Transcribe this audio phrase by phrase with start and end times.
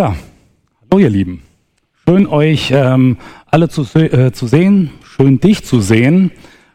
[0.00, 0.14] Ja,
[0.90, 1.42] hallo ihr Lieben.
[2.06, 6.30] Schön euch ähm, alle zu, äh, zu sehen, schön dich zu sehen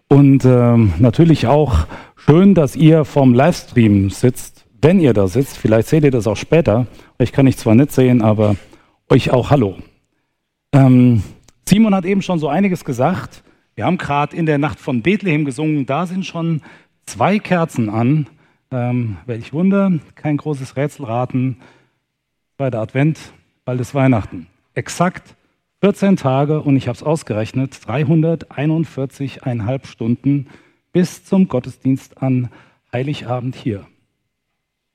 [0.08, 4.67] und ähm, natürlich auch schön, dass ihr vorm Livestream sitzt.
[4.80, 6.85] Wenn ihr da sitzt, vielleicht seht ihr das auch später.
[7.17, 8.57] Ich kann ich zwar nicht sehen, aber
[9.09, 9.75] euch auch hallo.
[10.71, 11.23] Ähm,
[11.67, 13.41] Simon hat eben schon so einiges gesagt.
[13.73, 15.87] Wir haben gerade in der Nacht von Bethlehem gesungen.
[15.87, 16.61] Da sind schon
[17.07, 18.27] zwei Kerzen an.
[18.69, 21.57] Ähm, welch Wunder, kein großes Rätselraten
[22.57, 23.19] zweiter Advent,
[23.65, 24.48] bald ist Weihnachten.
[24.75, 25.35] Exakt
[25.81, 30.47] 14 Tage und ich habe es ausgerechnet, 341,5 Stunden
[30.94, 32.49] bis zum Gottesdienst an
[32.94, 33.85] Heiligabend hier.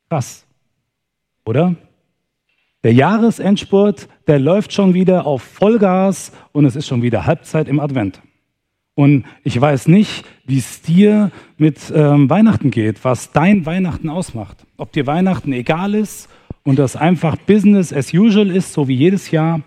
[0.08, 0.46] Krass,
[1.44, 1.74] oder?
[2.82, 7.78] Der Jahresendspurt, der läuft schon wieder auf Vollgas und es ist schon wieder Halbzeit im
[7.78, 8.22] Advent.
[8.94, 14.64] Und ich weiß nicht, wie es dir mit ähm, Weihnachten geht, was dein Weihnachten ausmacht.
[14.78, 16.30] Ob dir Weihnachten egal ist
[16.64, 19.60] und das einfach Business as usual ist, so wie jedes Jahr,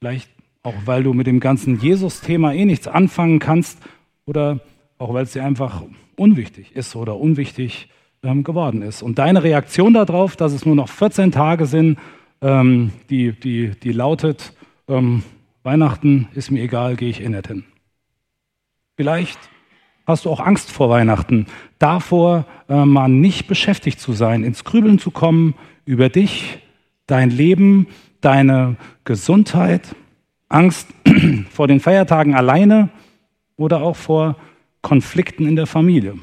[0.00, 0.30] vielleicht
[0.62, 3.78] auch weil du mit dem ganzen Jesus-Thema eh nichts anfangen kannst
[4.26, 4.60] oder
[4.98, 5.82] auch weil es dir einfach
[6.16, 7.88] unwichtig ist oder unwichtig
[8.22, 9.02] ähm, geworden ist.
[9.02, 11.98] Und deine Reaktion darauf, dass es nur noch 14 Tage sind,
[12.42, 14.52] ähm, die, die, die lautet,
[14.88, 15.22] ähm,
[15.62, 17.64] Weihnachten ist mir egal, gehe ich eh nicht hin.
[18.96, 19.38] Vielleicht
[20.06, 21.46] hast du auch Angst vor Weihnachten,
[21.78, 25.54] davor äh, mal nicht beschäftigt zu sein, ins Grübeln zu kommen,
[25.90, 26.58] über dich,
[27.08, 27.88] dein Leben,
[28.20, 29.96] deine Gesundheit,
[30.48, 30.86] Angst
[31.50, 32.90] vor den Feiertagen alleine
[33.56, 34.36] oder auch vor
[34.82, 36.14] Konflikten in der Familie.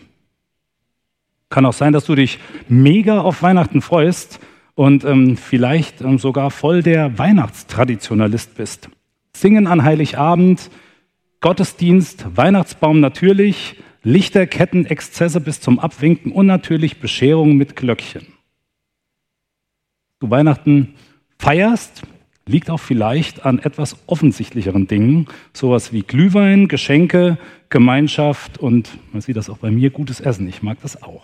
[1.49, 4.39] Kann auch sein, dass du dich mega auf Weihnachten freust
[4.73, 8.89] und ähm, vielleicht ähm, sogar voll der Weihnachtstraditionalist bist.
[9.35, 10.71] Singen an Heiligabend,
[11.41, 18.36] Gottesdienst, Weihnachtsbaum natürlich, Lichterketten, Exzesse bis zum Abwinken und natürlich Bescherung mit Glöckchen
[20.19, 20.95] du Weihnachten
[21.37, 22.03] feierst,
[22.45, 27.37] liegt auch vielleicht an etwas offensichtlicheren Dingen, sowas wie Glühwein, Geschenke,
[27.69, 30.47] Gemeinschaft und man sieht das auch bei mir, gutes Essen.
[30.47, 31.23] Ich mag das auch.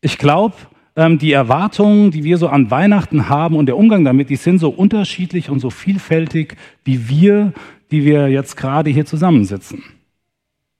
[0.00, 0.54] Ich glaube,
[0.94, 4.58] ähm, die Erwartungen, die wir so an Weihnachten haben und der Umgang damit, die sind
[4.58, 7.52] so unterschiedlich und so vielfältig wie wir,
[7.90, 9.82] die wir jetzt gerade hier zusammensitzen.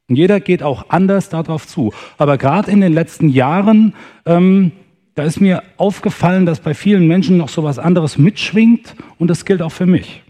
[0.08, 1.94] Und jeder geht auch anders darauf zu.
[2.18, 3.94] Aber gerade in den letzten Jahren
[4.26, 4.72] ähm,
[5.14, 9.44] da ist mir aufgefallen, dass bei vielen Menschen noch so was anderes mitschwingt und das
[9.44, 10.22] gilt auch für mich.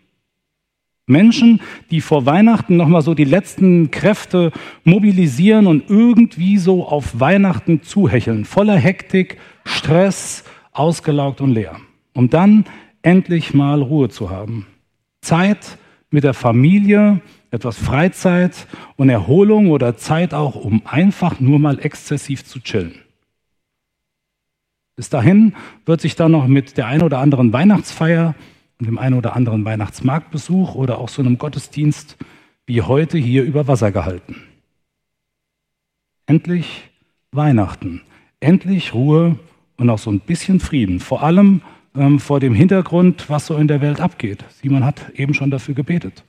[1.06, 1.60] Menschen,
[1.91, 4.53] die vor Weihnachten nochmal so die letzten Kräfte
[4.84, 11.76] mobilisieren und irgendwie so auf Weihnachten zuhecheln, voller Hektik, Stress, ausgelaugt und leer,
[12.15, 12.65] um dann
[13.03, 14.66] endlich mal Ruhe zu haben.
[15.21, 15.76] Zeit
[16.10, 18.66] mit der Familie, etwas Freizeit
[18.97, 23.02] und Erholung oder Zeit auch, um einfach nur mal exzessiv zu chillen.
[24.97, 25.54] Bis dahin
[25.86, 28.34] wird sich dann noch mit der einen oder anderen Weihnachtsfeier
[28.78, 32.16] und dem einen oder anderen Weihnachtsmarktbesuch oder auch so einem Gottesdienst
[32.66, 34.36] wie heute hier über Wasser gehalten.
[36.26, 36.91] Endlich
[37.32, 38.03] Weihnachten,
[38.41, 39.38] endlich Ruhe
[39.76, 41.62] und auch so ein bisschen Frieden, vor allem
[41.94, 44.44] ähm, vor dem Hintergrund, was so in der Welt abgeht.
[44.60, 46.24] Simon hat eben schon dafür gebetet.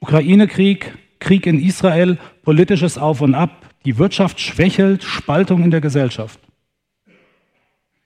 [0.00, 6.40] Ukraine-Krieg, Krieg in Israel, politisches Auf und Ab, die Wirtschaft schwächelt, Spaltung in der Gesellschaft.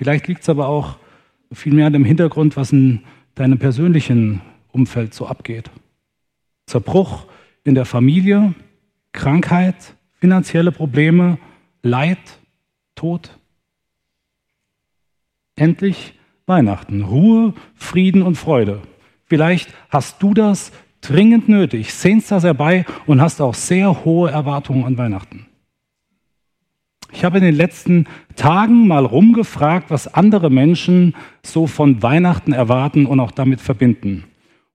[0.00, 0.96] Vielleicht liegt es aber auch
[1.52, 3.02] viel mehr an dem Hintergrund, was in
[3.34, 4.40] deinem persönlichen
[4.72, 5.70] Umfeld so abgeht.
[6.64, 7.26] Zerbruch
[7.64, 8.54] in der Familie,
[9.12, 11.36] Krankheit, finanzielle Probleme,
[11.82, 12.16] Leid,
[12.94, 13.38] Tod.
[15.54, 16.14] Endlich
[16.46, 18.80] Weihnachten, Ruhe, Frieden und Freude.
[19.26, 20.72] Vielleicht hast du das
[21.02, 25.49] dringend nötig, sehnst das herbei und hast auch sehr hohe Erwartungen an Weihnachten.
[27.12, 28.06] Ich habe in den letzten
[28.36, 34.24] Tagen mal rumgefragt, was andere Menschen so von Weihnachten erwarten und auch damit verbinden.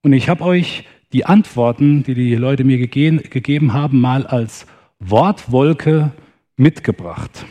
[0.01, 4.65] Und ich habe euch die Antworten, die die Leute mir gegeben haben, mal als
[4.99, 6.11] Wortwolke
[6.57, 7.45] mitgebracht.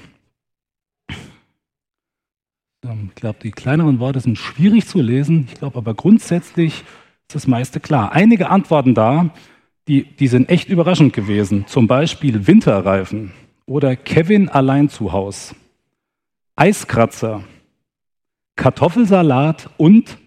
[2.83, 5.47] Ich glaube, die kleineren Worte sind schwierig zu lesen.
[5.49, 6.85] Ich glaube aber grundsätzlich
[7.26, 8.12] ist das meiste klar.
[8.12, 9.31] Einige Antworten da,
[9.88, 11.67] die, die sind echt überraschend gewesen.
[11.67, 13.32] Zum Beispiel Winterreifen
[13.66, 15.55] oder Kevin allein zu Haus,
[16.56, 17.44] Eiskratzer,
[18.56, 20.19] Kartoffelsalat und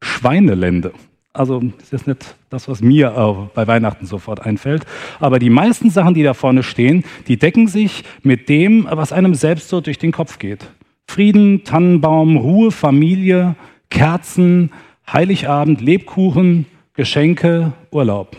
[0.00, 0.92] Schweinelände.
[1.32, 4.86] Also das ist nicht das, was mir äh, bei Weihnachten sofort einfällt.
[5.20, 9.34] Aber die meisten Sachen, die da vorne stehen, die decken sich mit dem, was einem
[9.34, 10.70] selbst so durch den Kopf geht.
[11.06, 13.54] Frieden, Tannenbaum, Ruhe, Familie,
[13.90, 14.72] Kerzen,
[15.06, 18.36] Heiligabend, Lebkuchen, Geschenke, Urlaub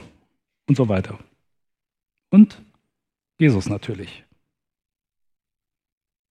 [0.67, 1.19] und so weiter.
[2.31, 2.59] Und
[3.39, 4.23] Jesus natürlich.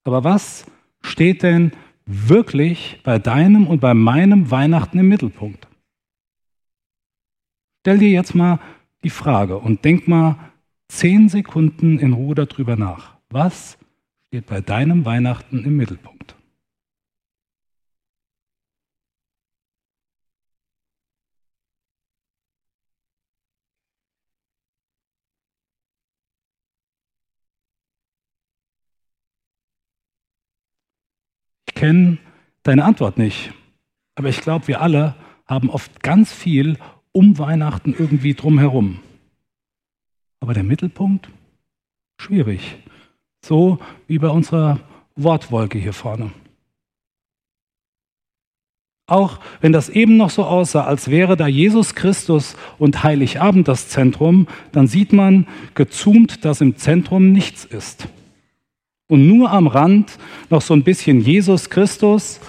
[0.06, 0.64] Aber was
[1.02, 1.72] steht denn
[2.06, 5.66] wirklich bei deinem und bei meinem Weihnachten im Mittelpunkt?
[7.80, 8.60] Stell dir jetzt mal
[9.02, 10.38] die Frage und denk mal
[10.86, 13.16] zehn Sekunden in Ruhe darüber nach.
[13.30, 13.78] Was
[14.28, 16.15] steht bei deinem Weihnachten im Mittelpunkt?
[31.86, 32.18] Kenne
[32.64, 33.52] deine Antwort nicht,
[34.16, 35.14] aber ich glaube, wir alle
[35.46, 36.78] haben oft ganz viel
[37.12, 38.98] um Weihnachten irgendwie drumherum.
[40.40, 41.28] Aber der Mittelpunkt?
[42.20, 42.78] Schwierig.
[43.44, 43.78] So
[44.08, 44.80] wie bei unserer
[45.14, 46.32] Wortwolke hier vorne.
[49.06, 53.88] Auch wenn das eben noch so aussah, als wäre da Jesus Christus und Heiligabend das
[53.88, 55.46] Zentrum, dann sieht man
[55.76, 58.08] gezoomt, dass im Zentrum nichts ist.
[59.08, 60.18] Und nur am Rand
[60.50, 62.40] noch so ein bisschen Jesus Christus,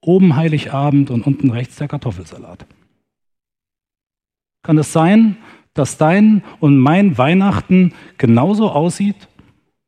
[0.00, 2.66] oben Heiligabend und unten rechts der Kartoffelsalat.
[4.62, 5.36] Kann es sein,
[5.74, 9.28] dass dein und mein Weihnachten genauso aussieht,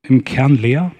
[0.03, 0.93] im Kern leer?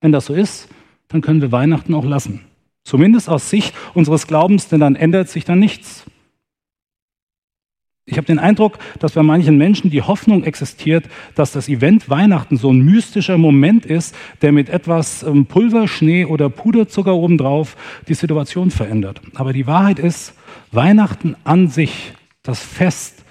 [0.00, 0.68] Wenn das so ist,
[1.08, 2.40] dann können wir Weihnachten auch lassen.
[2.84, 6.04] Zumindest aus Sicht unseres Glaubens, denn dann ändert sich dann nichts.
[8.10, 11.04] Ich habe den Eindruck, dass bei manchen Menschen die Hoffnung existiert,
[11.36, 16.24] dass das Event Weihnachten so ein mystischer Moment ist, der mit etwas ähm, Pulver, Schnee
[16.24, 17.76] oder Puderzucker obendrauf
[18.08, 19.20] die Situation verändert.
[19.34, 20.34] Aber die Wahrheit ist,
[20.72, 22.12] Weihnachten an sich,
[22.42, 23.24] das Fest,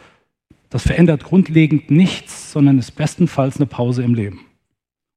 [0.69, 4.45] das verändert grundlegend nichts, sondern ist bestenfalls eine Pause im Leben.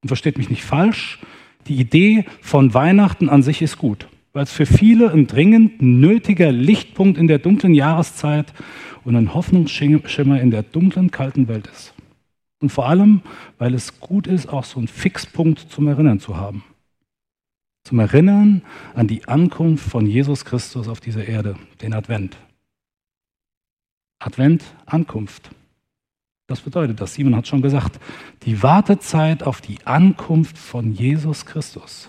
[0.02, 1.20] Und versteht mich nicht falsch,
[1.68, 6.52] die Idee von Weihnachten an sich ist gut, weil es für viele ein dringend nötiger
[6.52, 8.52] Lichtpunkt in der dunklen Jahreszeit
[9.04, 11.94] und ein Hoffnungsschimmer in der dunklen, kalten Welt ist.
[12.60, 13.22] Und vor allem,
[13.58, 16.64] weil es gut ist, auch so einen Fixpunkt zum Erinnern zu haben.
[17.84, 18.62] Zum Erinnern
[18.94, 22.36] an die Ankunft von Jesus Christus auf dieser Erde, den Advent.
[24.20, 25.50] Advent, Ankunft.
[26.46, 27.14] Das bedeutet das.
[27.14, 27.98] Simon hat schon gesagt,
[28.44, 32.08] die Wartezeit auf die Ankunft von Jesus Christus.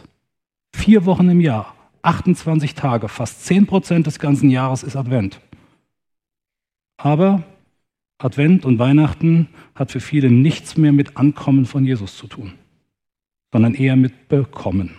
[0.75, 1.73] Vier Wochen im Jahr,
[2.03, 5.39] 28 Tage, fast 10 Prozent des ganzen Jahres ist Advent.
[6.97, 7.43] Aber
[8.17, 12.53] Advent und Weihnachten hat für viele nichts mehr mit Ankommen von Jesus zu tun,
[13.51, 14.91] sondern eher mit Bekommen.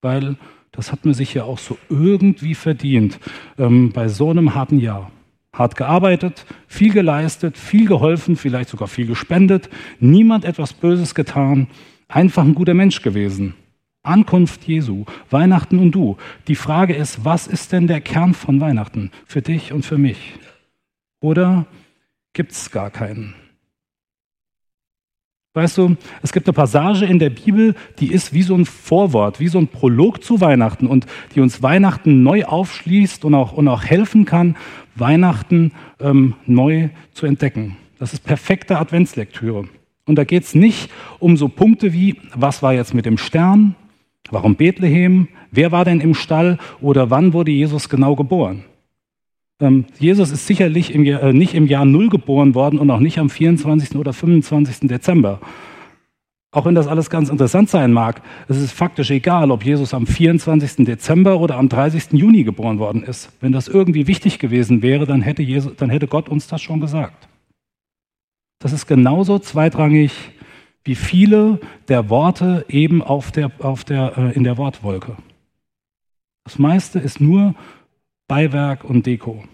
[0.00, 0.36] Weil
[0.70, 3.20] das hat man sich ja auch so irgendwie verdient
[3.58, 5.12] ähm, bei so einem harten Jahr
[5.54, 9.68] hart gearbeitet, viel geleistet, viel geholfen, vielleicht sogar viel gespendet,
[10.00, 11.66] niemand etwas Böses getan,
[12.08, 13.54] einfach ein guter Mensch gewesen.
[14.02, 16.16] Ankunft Jesu, Weihnachten und du.
[16.48, 20.34] Die Frage ist, was ist denn der Kern von Weihnachten für dich und für mich?
[21.20, 21.66] Oder
[22.32, 23.34] gibt es gar keinen?
[25.54, 29.38] Weißt du, es gibt eine Passage in der Bibel, die ist wie so ein Vorwort,
[29.38, 33.68] wie so ein Prolog zu Weihnachten und die uns Weihnachten neu aufschließt und auch, und
[33.68, 34.56] auch helfen kann,
[34.94, 37.76] Weihnachten ähm, neu zu entdecken.
[37.98, 39.68] Das ist perfekte Adventslektüre.
[40.06, 43.76] Und da geht es nicht um so Punkte wie, was war jetzt mit dem Stern,
[44.30, 48.64] warum Bethlehem, wer war denn im Stall oder wann wurde Jesus genau geboren.
[49.60, 53.00] Ähm, Jesus ist sicherlich im Jahr, äh, nicht im Jahr Null geboren worden und auch
[53.00, 53.96] nicht am 24.
[53.96, 54.88] oder 25.
[54.88, 55.40] Dezember.
[56.54, 60.06] Auch wenn das alles ganz interessant sein mag, es ist faktisch egal, ob Jesus am
[60.06, 60.84] 24.
[60.84, 62.12] Dezember oder am 30.
[62.12, 63.30] Juni geboren worden ist.
[63.40, 66.80] Wenn das irgendwie wichtig gewesen wäre, dann hätte, Jesus, dann hätte Gott uns das schon
[66.80, 67.28] gesagt.
[68.58, 70.12] Das ist genauso zweitrangig
[70.84, 75.16] wie viele der Worte eben auf der, auf der, äh, in der Wortwolke.
[76.44, 77.54] Das meiste ist nur
[78.26, 79.44] Beiwerk und Deko.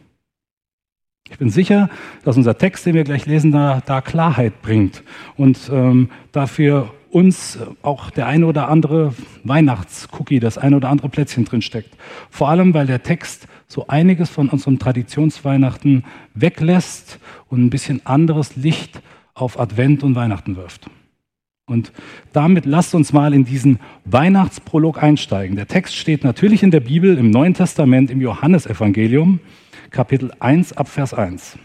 [1.31, 1.91] Ich bin sicher,
[2.25, 5.03] dass unser Text, den wir gleich lesen, da, da Klarheit bringt
[5.37, 11.45] und ähm, dafür uns auch der eine oder andere Weihnachtscookie, das eine oder andere Plätzchen
[11.45, 11.97] drinsteckt.
[12.31, 16.05] Vor allem, weil der Text so einiges von unserem Traditionsweihnachten
[16.35, 17.19] weglässt
[17.49, 19.01] und ein bisschen anderes Licht
[19.35, 20.89] auf Advent und Weihnachten wirft.
[21.69, 21.93] Und
[22.33, 25.57] damit lasst uns mal in diesen Weihnachtsprolog einsteigen.
[25.57, 29.41] Der Text steht natürlich in der Bibel, im Neuen Testament, im Johannesevangelium.
[29.91, 31.59] Kapitel 1 ab Vers 1.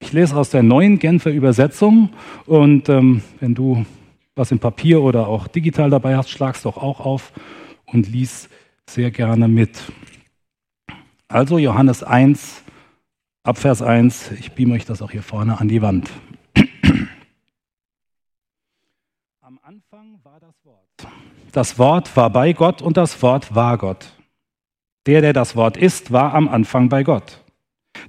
[0.00, 2.10] Ich lese aus der neuen Genfer Übersetzung
[2.46, 3.84] und ähm, wenn du
[4.36, 7.32] was im Papier oder auch digital dabei hast, schlag's doch auch auf
[7.86, 8.48] und lies
[8.88, 9.92] sehr gerne mit.
[11.26, 12.62] Also Johannes 1
[13.42, 16.08] ab Vers 1, ich beame euch das auch hier vorne an die Wand.
[19.40, 21.08] Am Anfang war das Wort.
[21.52, 24.12] Das Wort war bei Gott und das Wort war Gott.
[25.06, 27.42] Der, der das Wort ist, war am Anfang bei Gott.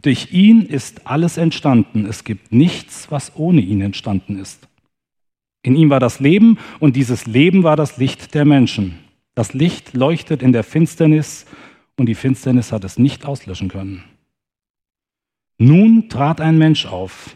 [0.02, 2.06] Durch ihn ist alles entstanden.
[2.06, 4.68] Es gibt nichts, was ohne ihn entstanden ist.
[5.62, 9.00] In ihm war das Leben und dieses Leben war das Licht der Menschen.
[9.36, 11.46] Das Licht leuchtet in der Finsternis
[11.98, 14.04] und die Finsternis hat es nicht auslöschen können.
[15.58, 17.36] Nun trat ein Mensch auf.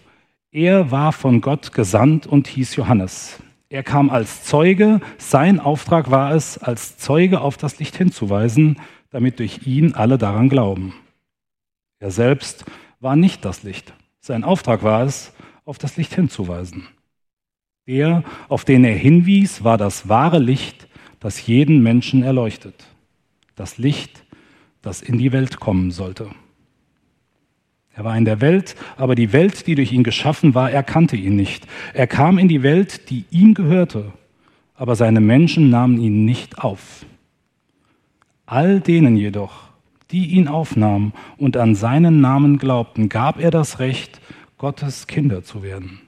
[0.51, 3.41] Er war von Gott gesandt und hieß Johannes.
[3.73, 5.01] Er kam als Zeuge.
[5.17, 10.47] Sein Auftrag war es, als Zeuge auf das Licht hinzuweisen, damit durch ihn alle daran
[10.47, 10.93] glauben.
[11.97, 12.65] Er selbst
[12.99, 13.91] war nicht das Licht.
[14.19, 15.33] Sein Auftrag war es,
[15.65, 16.87] auf das Licht hinzuweisen.
[17.87, 20.87] Der, auf den er hinwies, war das wahre Licht,
[21.19, 22.85] das jeden Menschen erleuchtet.
[23.55, 24.23] Das Licht,
[24.83, 26.29] das in die Welt kommen sollte.
[27.95, 31.35] Er war in der Welt, aber die Welt, die durch ihn geschaffen war, erkannte ihn
[31.35, 31.67] nicht.
[31.93, 34.11] Er kam in die Welt, die ihm gehörte,
[34.75, 37.05] aber seine Menschen nahmen ihn nicht auf.
[38.47, 39.69] All denen jedoch,
[40.11, 44.19] die ihn aufnahmen und an seinen Namen glaubten, gab er das Recht,
[44.57, 46.01] Gottes Kinder zu werden.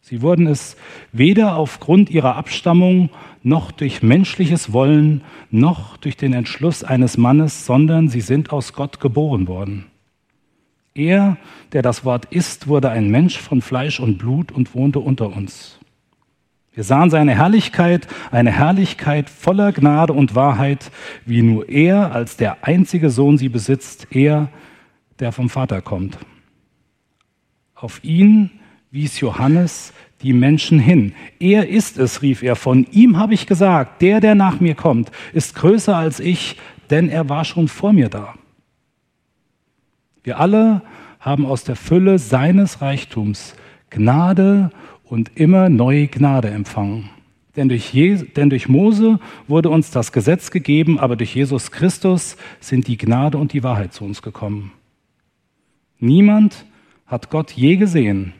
[0.00, 0.76] Sie wurden es
[1.12, 3.08] weder aufgrund ihrer Abstammung
[3.42, 9.00] noch durch menschliches Wollen noch durch den Entschluss eines Mannes, sondern sie sind aus Gott
[9.00, 9.86] geboren worden.
[10.94, 11.38] Er,
[11.72, 15.78] der das Wort ist, wurde ein Mensch von Fleisch und Blut und wohnte unter uns.
[16.74, 20.90] Wir sahen seine Herrlichkeit, eine Herrlichkeit voller Gnade und Wahrheit,
[21.26, 24.48] wie nur er als der einzige Sohn sie besitzt, er,
[25.18, 26.18] der vom Vater kommt.
[27.74, 28.50] Auf ihn
[28.90, 31.14] wies Johannes die Menschen hin.
[31.38, 35.10] Er ist es, rief er, von ihm habe ich gesagt, der, der nach mir kommt,
[35.32, 36.56] ist größer als ich,
[36.90, 38.34] denn er war schon vor mir da.
[40.22, 40.82] Wir alle
[41.20, 43.54] haben aus der Fülle seines Reichtums
[43.90, 44.70] Gnade
[45.04, 47.10] und immer neue Gnade empfangen.
[47.56, 47.92] Denn durch,
[48.34, 53.36] denn durch Mose wurde uns das Gesetz gegeben, aber durch Jesus Christus sind die Gnade
[53.36, 54.72] und die Wahrheit zu uns gekommen.
[55.98, 56.64] Niemand
[57.06, 58.32] hat Gott je gesehen.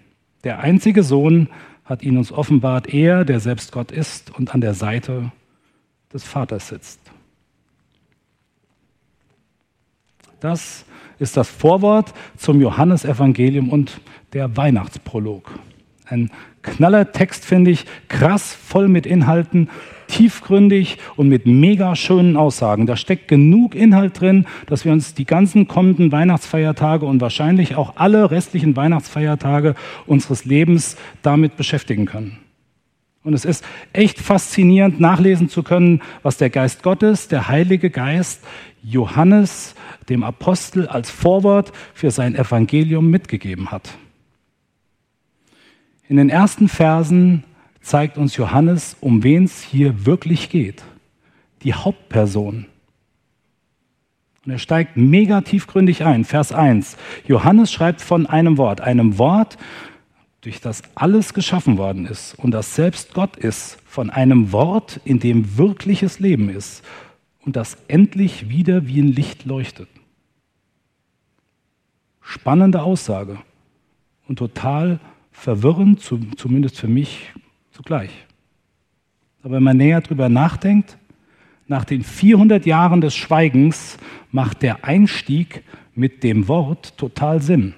[0.44, 1.48] Der einzige Sohn
[1.84, 5.30] hat ihn uns offenbart, er, der selbst Gott ist und an der Seite
[6.12, 7.00] des Vaters sitzt.
[10.40, 10.86] Das
[11.22, 14.00] ist das Vorwort zum Johannesevangelium und
[14.32, 15.52] der Weihnachtsprolog.
[16.06, 16.30] Ein
[16.62, 19.70] knaller Text, finde ich, krass, voll mit Inhalten,
[20.08, 22.86] tiefgründig und mit mega schönen Aussagen.
[22.86, 27.94] Da steckt genug Inhalt drin, dass wir uns die ganzen kommenden Weihnachtsfeiertage und wahrscheinlich auch
[27.96, 29.74] alle restlichen Weihnachtsfeiertage
[30.06, 32.38] unseres Lebens damit beschäftigen können.
[33.24, 38.42] Und es ist echt faszinierend, nachlesen zu können, was der Geist Gottes, der Heilige Geist,
[38.82, 39.74] Johannes,
[40.08, 43.96] dem Apostel als Vorwort für sein Evangelium mitgegeben hat.
[46.08, 47.44] In den ersten Versen
[47.80, 50.82] zeigt uns Johannes, um wen es hier wirklich geht.
[51.62, 52.66] Die Hauptperson.
[54.44, 56.24] Und er steigt mega tiefgründig ein.
[56.24, 56.96] Vers 1.
[57.28, 59.56] Johannes schreibt von einem Wort, einem Wort,
[60.42, 65.20] durch das alles geschaffen worden ist und das selbst Gott ist, von einem Wort, in
[65.20, 66.84] dem wirkliches Leben ist
[67.40, 69.88] und das endlich wieder wie ein Licht leuchtet.
[72.20, 73.38] Spannende Aussage
[74.28, 74.98] und total
[75.30, 77.32] verwirrend, zumindest für mich
[77.70, 78.10] zugleich.
[79.42, 80.98] Aber wenn man näher drüber nachdenkt,
[81.68, 83.96] nach den 400 Jahren des Schweigens
[84.30, 85.62] macht der Einstieg
[85.94, 87.74] mit dem Wort total Sinn.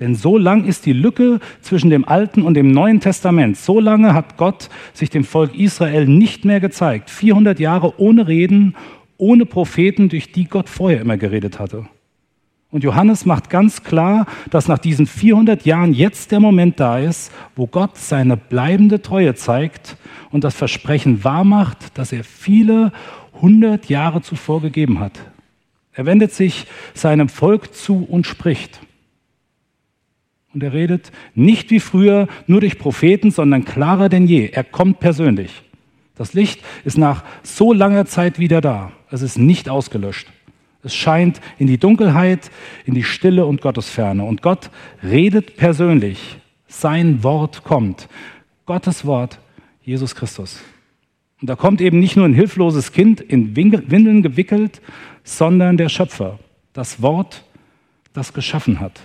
[0.00, 3.58] Denn so lang ist die Lücke zwischen dem Alten und dem Neuen Testament.
[3.58, 7.10] So lange hat Gott sich dem Volk Israel nicht mehr gezeigt.
[7.10, 8.74] 400 Jahre ohne Reden,
[9.18, 11.86] ohne Propheten, durch die Gott vorher immer geredet hatte.
[12.70, 17.32] Und Johannes macht ganz klar, dass nach diesen 400 Jahren jetzt der Moment da ist,
[17.56, 19.96] wo Gott seine bleibende Treue zeigt
[20.30, 22.92] und das Versprechen wahrmacht, das er viele
[23.40, 25.18] hundert Jahre zuvor gegeben hat.
[25.92, 28.80] Er wendet sich seinem Volk zu und spricht.
[30.52, 34.48] Und er redet nicht wie früher nur durch Propheten, sondern klarer denn je.
[34.48, 35.62] Er kommt persönlich.
[36.16, 38.92] Das Licht ist nach so langer Zeit wieder da.
[39.10, 40.28] Es ist nicht ausgelöscht.
[40.82, 42.50] Es scheint in die Dunkelheit,
[42.84, 44.24] in die Stille und Gottesferne.
[44.24, 44.70] Und Gott
[45.02, 46.38] redet persönlich.
[46.66, 48.08] Sein Wort kommt.
[48.66, 49.38] Gottes Wort,
[49.82, 50.60] Jesus Christus.
[51.40, 54.80] Und da kommt eben nicht nur ein hilfloses Kind in Windeln gewickelt,
[55.24, 56.38] sondern der Schöpfer.
[56.72, 57.44] Das Wort,
[58.12, 59.00] das geschaffen hat.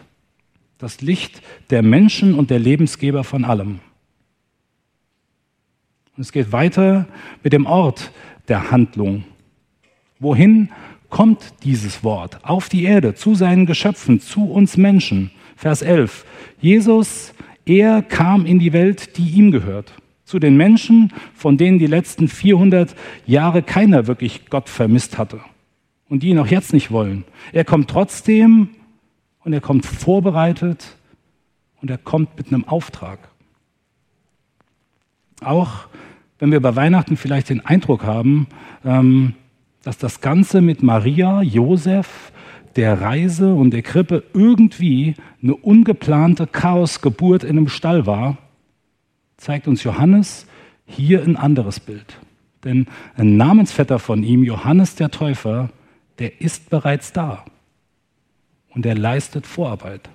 [0.77, 3.79] Das Licht der Menschen und der Lebensgeber von allem.
[6.15, 7.08] Und es geht weiter
[7.44, 8.12] mit dem Ort
[8.48, 9.24] der Handlung.
[10.20, 10.70] Wohin
[11.10, 15.32] kommt dieses Wort auf die Erde, zu seinen Geschöpfen, zu uns Menschen.
[15.55, 16.25] Vers 11.
[16.60, 17.34] Jesus,
[17.65, 19.94] er kam in die Welt, die ihm gehört.
[20.24, 25.39] Zu den Menschen, von denen die letzten 400 Jahre keiner wirklich Gott vermisst hatte.
[26.10, 27.24] Und die ihn auch jetzt nicht wollen.
[27.51, 28.70] Er kommt trotzdem
[29.45, 30.97] und er kommt vorbereitet
[31.81, 33.29] und er kommt mit einem Auftrag.
[35.41, 35.87] Auch
[36.39, 38.47] wenn wir bei Weihnachten vielleicht den Eindruck haben,
[38.83, 39.35] ähm,
[39.83, 42.31] dass das Ganze mit Maria, Josef,
[42.75, 48.37] der Reise und der Krippe irgendwie eine ungeplante Chaosgeburt in einem Stall war,
[49.37, 50.47] zeigt uns Johannes
[50.85, 52.17] hier ein anderes Bild.
[52.63, 55.69] Denn ein Namensvetter von ihm, Johannes der Täufer,
[56.19, 57.45] der ist bereits da
[58.75, 60.10] und er leistet Vorarbeit.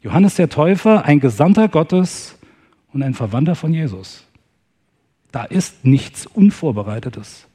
[0.00, 2.38] Johannes der Täufer, ein Gesandter Gottes
[2.92, 4.24] und ein Verwandter von Jesus.
[5.32, 7.46] Da ist nichts Unvorbereitetes.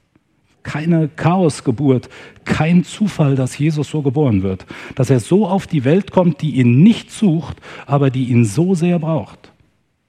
[0.62, 2.08] Keine Chaosgeburt,
[2.44, 6.56] kein Zufall, dass Jesus so geboren wird, dass er so auf die Welt kommt, die
[6.56, 7.56] ihn nicht sucht,
[7.86, 9.52] aber die ihn so sehr braucht.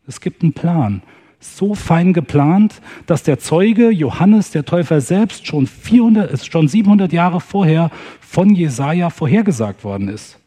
[0.08, 1.02] Es gibt einen Plan,
[1.46, 7.42] so fein geplant, dass der Zeuge Johannes der Täufer selbst schon, 400, schon 700 Jahre
[7.42, 10.40] vorher von Jesaja vorhergesagt worden ist.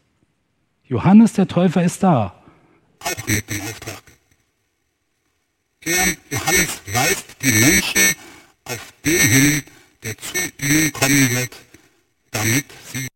[0.83, 2.33] Johannes der Täufer ist da,
[2.99, 4.03] auch mit dem Auftrag.
[5.81, 8.15] Er, Johannes, weist die Menschen
[8.65, 9.63] auf den hin,
[10.03, 11.55] der zu ihnen kommen wird,
[12.31, 13.09] damit sie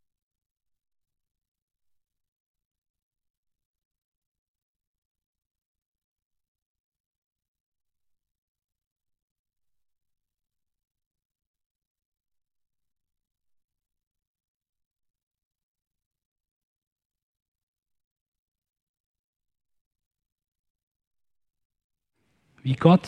[22.64, 23.08] wie Gott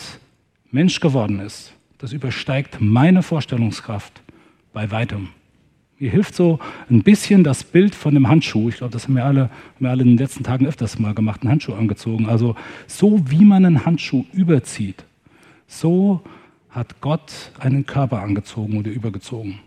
[0.72, 4.22] Mensch geworden ist, das übersteigt meine Vorstellungskraft
[4.74, 5.30] bei weitem.
[5.98, 6.60] Mir hilft so
[6.90, 8.68] ein bisschen das Bild von dem Handschuh.
[8.68, 11.14] Ich glaube, das haben wir, alle, haben wir alle in den letzten Tagen öfters mal
[11.14, 12.26] gemacht, einen Handschuh angezogen.
[12.28, 15.06] Also so wie man einen Handschuh überzieht,
[15.68, 16.22] so
[16.70, 19.60] hat Gott einen Körper angezogen oder übergezogen.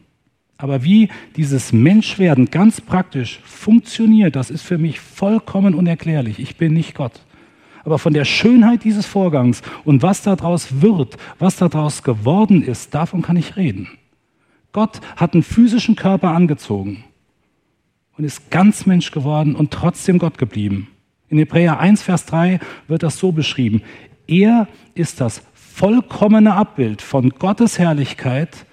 [0.59, 6.38] Aber wie dieses Menschwerden ganz praktisch funktioniert, das ist für mich vollkommen unerklärlich.
[6.40, 7.23] Ich bin nicht Gott.
[7.88, 13.23] Aber von der Schönheit dieses Vorgangs und was daraus wird, was daraus geworden ist, davon
[13.23, 13.88] kann ich reden.
[14.73, 17.02] Gott hat einen physischen Körper angezogen
[18.18, 20.88] und ist ganz Mensch geworden und trotzdem Gott geblieben.
[21.31, 23.81] In Hebräer 1, Vers 3 wird das so beschrieben.
[24.27, 28.66] Er ist das vollkommene Abbild von Gottes Herrlichkeit,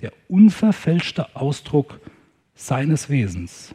[0.00, 1.98] der unverfälschte Ausdruck
[2.54, 3.74] seines Wesens.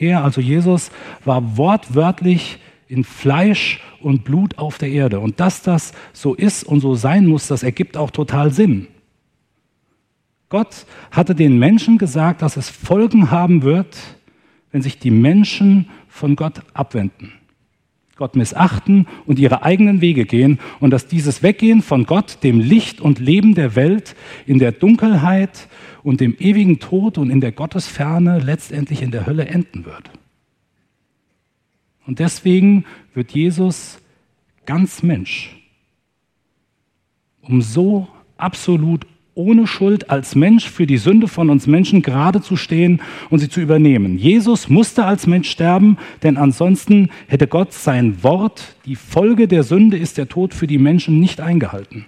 [0.00, 0.90] Er, also Jesus,
[1.24, 2.58] war wortwörtlich
[2.88, 5.20] in Fleisch und Blut auf der Erde.
[5.20, 8.88] Und dass das so ist und so sein muss, das ergibt auch total Sinn.
[10.48, 13.96] Gott hatte den Menschen gesagt, dass es Folgen haben wird,
[14.72, 17.32] wenn sich die Menschen von Gott abwenden.
[18.20, 23.00] Gott missachten und ihre eigenen Wege gehen und dass dieses Weggehen von Gott, dem Licht
[23.00, 25.68] und Leben der Welt, in der Dunkelheit
[26.02, 30.10] und dem ewigen Tod und in der Gottesferne letztendlich in der Hölle enden wird.
[32.06, 34.02] Und deswegen wird Jesus
[34.66, 35.56] ganz Mensch,
[37.40, 38.06] um so
[38.36, 43.38] absolut ohne Schuld als Mensch für die Sünde von uns Menschen gerade zu stehen und
[43.38, 44.18] sie zu übernehmen.
[44.18, 49.96] Jesus musste als Mensch sterben, denn ansonsten hätte Gott sein Wort, die Folge der Sünde
[49.96, 52.06] ist der Tod für die Menschen, nicht eingehalten.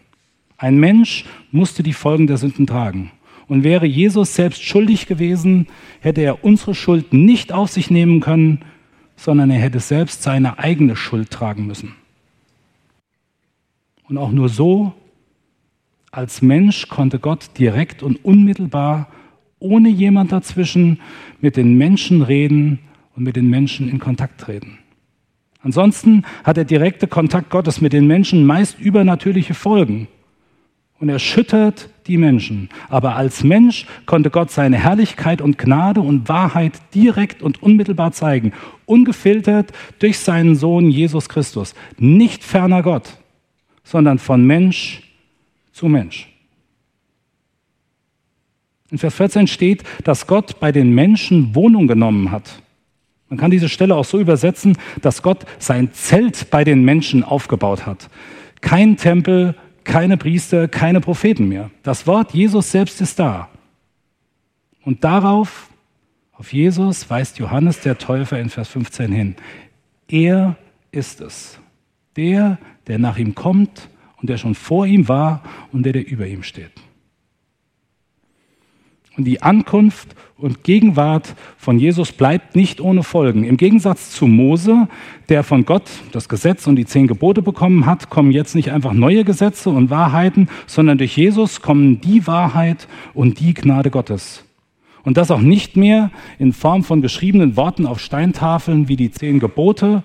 [0.58, 3.10] Ein Mensch musste die Folgen der Sünden tragen.
[3.48, 5.66] Und wäre Jesus selbst schuldig gewesen,
[6.00, 8.60] hätte er unsere Schuld nicht auf sich nehmen können,
[9.16, 11.94] sondern er hätte selbst seine eigene Schuld tragen müssen.
[14.08, 14.94] Und auch nur so,
[16.12, 19.08] als Mensch, konnte Gott direkt und unmittelbar,
[19.58, 21.00] ohne jemand dazwischen,
[21.40, 22.78] mit den Menschen reden
[23.16, 24.78] und mit den Menschen in Kontakt treten.
[25.62, 30.08] Ansonsten hat der direkte Kontakt Gottes mit den Menschen meist übernatürliche Folgen
[30.98, 32.68] und erschüttert die Menschen.
[32.88, 38.52] Aber als Mensch konnte Gott seine Herrlichkeit und Gnade und Wahrheit direkt und unmittelbar zeigen,
[38.84, 41.74] ungefiltert durch seinen Sohn Jesus Christus.
[41.96, 43.18] Nicht ferner Gott,
[43.82, 45.11] sondern von Mensch
[45.72, 46.28] zu Mensch.
[48.90, 52.62] In Vers 14 steht, dass Gott bei den Menschen Wohnung genommen hat.
[53.30, 57.86] Man kann diese Stelle auch so übersetzen, dass Gott sein Zelt bei den Menschen aufgebaut
[57.86, 58.10] hat.
[58.60, 59.54] Kein Tempel,
[59.84, 61.70] keine Priester, keine Propheten mehr.
[61.82, 63.48] Das Wort Jesus selbst ist da.
[64.84, 65.70] Und darauf,
[66.32, 69.36] auf Jesus, weist Johannes der Täufer in Vers 15 hin.
[70.08, 70.56] Er
[70.90, 71.58] ist es.
[72.16, 73.88] Der, der nach ihm kommt
[74.22, 76.70] und der schon vor ihm war und der, der über ihm steht.
[79.16, 83.44] Und die Ankunft und Gegenwart von Jesus bleibt nicht ohne Folgen.
[83.44, 84.88] Im Gegensatz zu Mose,
[85.28, 88.94] der von Gott das Gesetz und die zehn Gebote bekommen hat, kommen jetzt nicht einfach
[88.94, 94.44] neue Gesetze und Wahrheiten, sondern durch Jesus kommen die Wahrheit und die Gnade Gottes.
[95.04, 99.40] Und das auch nicht mehr in Form von geschriebenen Worten auf Steintafeln wie die zehn
[99.40, 100.04] Gebote,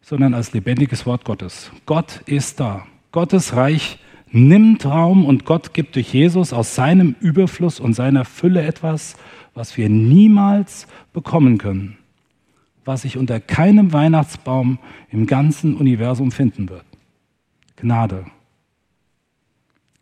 [0.00, 1.70] sondern als lebendiges Wort Gottes.
[1.86, 2.86] Gott ist da.
[3.12, 3.98] Gottes Reich
[4.30, 9.16] nimmt Raum und Gott gibt durch Jesus aus seinem Überfluss und seiner Fülle etwas,
[9.54, 11.98] was wir niemals bekommen können,
[12.84, 14.78] was sich unter keinem Weihnachtsbaum
[15.10, 16.84] im ganzen Universum finden wird.
[17.76, 18.26] Gnade.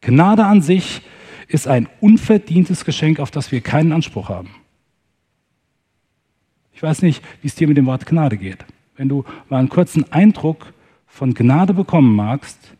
[0.00, 1.02] Gnade an sich
[1.48, 4.50] ist ein unverdientes Geschenk, auf das wir keinen Anspruch haben.
[6.72, 8.64] Ich weiß nicht, wie es dir mit dem Wort Gnade geht.
[8.96, 10.72] Wenn du mal einen kurzen Eindruck
[11.06, 12.76] von Gnade bekommen magst,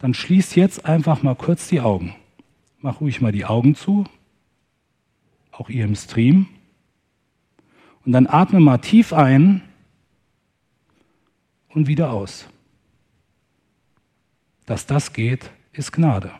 [0.00, 2.14] dann schließ jetzt einfach mal kurz die Augen.
[2.80, 4.04] Mach ruhig mal die Augen zu,
[5.52, 6.48] auch ihr im Stream.
[8.04, 9.62] Und dann atme mal tief ein
[11.68, 12.48] und wieder aus.
[14.64, 16.32] Dass das geht, ist Gnade.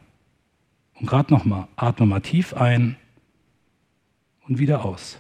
[0.95, 2.97] Und gerade nochmal, atme mal tief ein
[4.49, 5.19] und wieder aus.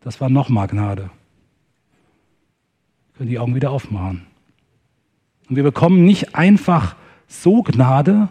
[0.00, 1.10] Das war nochmal Gnade.
[3.14, 4.26] Können die Augen wieder aufmachen.
[5.48, 6.96] Und wir bekommen nicht einfach
[7.28, 8.28] so Gnade,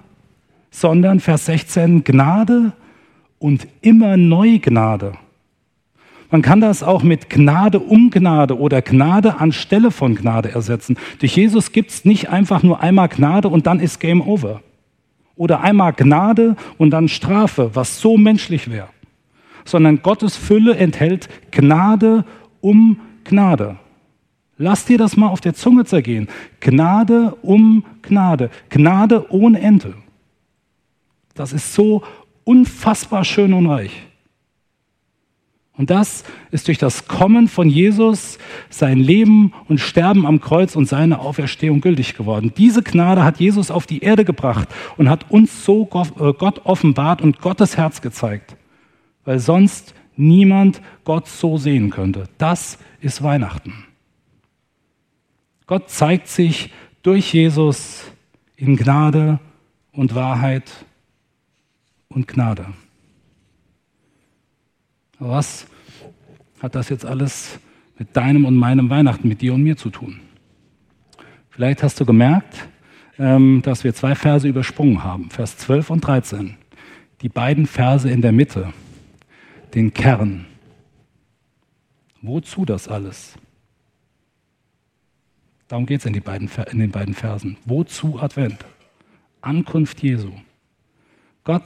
[0.69, 2.73] sondern Vers 16 Gnade
[3.39, 5.13] und immer neu Gnade.
[6.31, 10.97] Man kann das auch mit Gnade um Gnade oder Gnade anstelle von Gnade ersetzen.
[11.19, 14.61] Durch Jesus gibt es nicht einfach nur einmal Gnade und dann ist Game Over.
[15.35, 18.89] Oder einmal Gnade und dann Strafe, was so menschlich wäre.
[19.63, 22.25] Sondern Gottes Fülle enthält Gnade
[22.61, 23.77] um Gnade.
[24.57, 26.29] Lass dir das mal auf der Zunge zergehen.
[26.61, 28.49] Gnade um Gnade.
[28.69, 29.95] Gnade ohne Ende.
[31.33, 32.03] Das ist so
[32.45, 34.05] unfassbar schön und reich.
[35.77, 38.37] Und das ist durch das Kommen von Jesus,
[38.69, 42.53] sein Leben und Sterben am Kreuz und seine Auferstehung gültig geworden.
[42.55, 47.21] Diese Gnade hat Jesus auf die Erde gebracht und hat uns so äh, Gott offenbart
[47.21, 48.55] und Gottes Herz gezeigt,
[49.25, 52.29] weil sonst niemand Gott so sehen könnte.
[52.37, 53.84] Das ist Weihnachten.
[55.67, 58.03] Gott zeigt sich durch Jesus
[58.55, 59.39] in Gnade
[59.91, 60.71] und Wahrheit
[62.07, 62.67] und Gnade.
[65.19, 65.65] Was
[66.61, 67.59] hat das jetzt alles
[67.97, 70.19] mit deinem und meinem Weihnachten, mit dir und mir zu tun?
[71.49, 72.67] Vielleicht hast du gemerkt,
[73.17, 76.57] ähm, dass wir zwei Verse übersprungen haben, Vers 12 und 13.
[77.21, 78.73] Die beiden Verse in der Mitte,
[79.73, 80.45] den Kern.
[82.21, 83.37] Wozu das alles?
[85.75, 87.57] Darum geht es in, in den beiden Versen.
[87.65, 88.59] Wozu Advent?
[89.41, 90.31] Ankunft Jesu.
[91.43, 91.63] Gott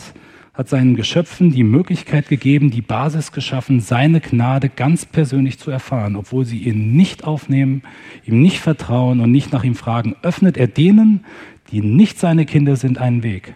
[0.56, 6.16] hat seinen Geschöpfen die Möglichkeit gegeben, die Basis geschaffen, seine Gnade ganz persönlich zu erfahren,
[6.16, 7.84] obwohl sie ihn nicht aufnehmen,
[8.26, 10.16] ihm nicht vertrauen und nicht nach ihm fragen.
[10.24, 11.24] Öffnet er denen,
[11.70, 13.54] die nicht seine Kinder sind, einen Weg.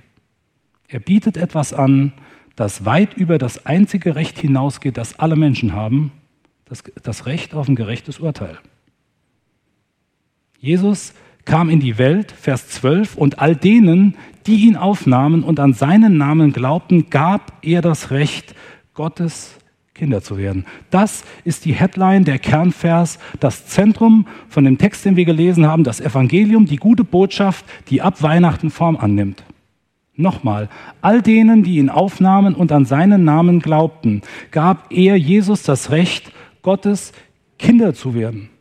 [0.88, 2.14] Er bietet etwas an,
[2.56, 6.12] das weit über das einzige Recht hinausgeht, das alle Menschen haben,
[6.66, 8.60] das, das Recht auf ein gerechtes Urteil.
[10.64, 14.16] Jesus kam in die Welt, Vers 12, und all denen,
[14.48, 18.56] die ihn aufnahmen und an seinen Namen glaubten, gab er das Recht,
[18.94, 19.58] Gottes
[19.94, 20.66] Kinder zu werden.
[20.90, 25.84] Das ist die Headline, der Kernvers, das Zentrum von dem Text, den wir gelesen haben,
[25.84, 29.44] das Evangelium, die gute Botschaft, die ab Weihnachten Form annimmt.
[30.16, 30.70] Nochmal,
[31.02, 34.22] all denen, die ihn aufnahmen und an seinen Namen glaubten,
[34.52, 37.12] gab er Jesus das Recht, Gottes
[37.60, 38.53] Kinder zu werden.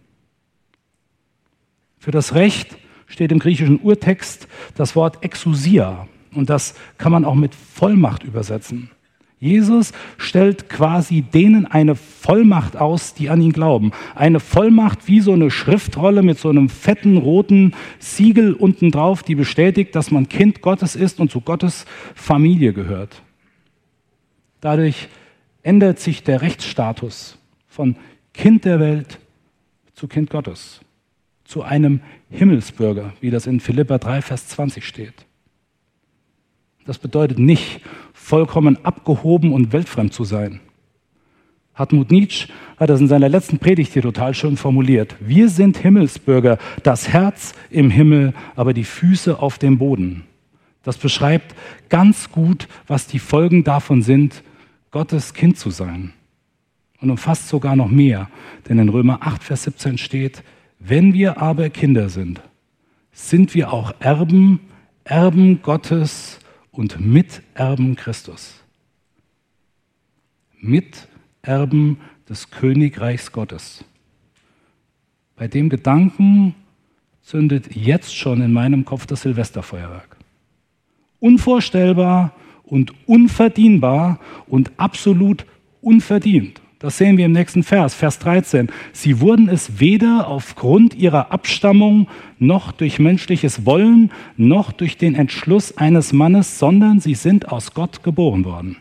[2.03, 7.37] Für das Recht steht im griechischen Urtext das Wort Exousia und das kann man auch
[7.37, 8.91] mit Vollmacht übersetzen.
[9.39, 13.93] Jesus stellt quasi denen eine Vollmacht aus, die an ihn glauben.
[14.17, 19.37] Eine Vollmacht wie so eine Schriftrolle mit so einem fetten roten Siegel unten drauf, die
[19.37, 21.87] bestätigt, dass man Kind Gottes ist und zu Gottes
[22.17, 23.23] Familie gehört.
[24.61, 25.09] Dadurch
[25.63, 27.39] ändert sich der Rechtsstatus
[27.69, 27.95] von
[28.35, 29.21] Kind der Welt
[29.95, 30.81] zu Kind Gottes
[31.53, 35.27] zu einem Himmelsbürger, wie das in Philippa 3, Vers 20 steht.
[36.87, 37.83] Das bedeutet nicht,
[38.15, 40.61] vollkommen abgehoben und weltfremd zu sein.
[41.75, 45.15] Hartmut Nietzsche hat das in seiner letzten Predigt hier total schön formuliert.
[45.21, 50.25] Wir sind Himmelsbürger, das Herz im Himmel, aber die Füße auf dem Boden.
[50.83, 51.55] Das beschreibt
[51.91, 54.43] ganz gut, was die Folgen davon sind,
[54.91, 56.15] Gottes Kind zu sein.
[57.03, 58.31] Und umfasst sogar noch mehr,
[58.71, 60.43] denn in Römer 8, Vers 17 steht,
[60.85, 62.41] wenn wir aber Kinder sind,
[63.13, 64.61] sind wir auch Erben,
[65.05, 66.41] Erben Gottes
[66.71, 68.61] und Miterben Christus.
[70.59, 73.85] Miterben des Königreichs Gottes.
[75.37, 76.55] Bei dem Gedanken
[77.21, 80.17] zündet jetzt schon in meinem Kopf das Silvesterfeuerwerk.
[81.21, 85.45] Unvorstellbar und unverdienbar und absolut
[85.81, 86.62] unverdient.
[86.83, 88.69] Das sehen wir im nächsten Vers, Vers 13.
[88.93, 92.09] Sie wurden es weder aufgrund ihrer Abstammung
[92.41, 98.03] noch durch menschliches Wollen noch durch den Entschluss eines Mannes, sondern sie sind aus Gott
[98.03, 98.79] geboren worden.